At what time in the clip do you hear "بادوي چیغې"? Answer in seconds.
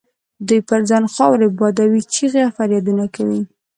1.59-2.41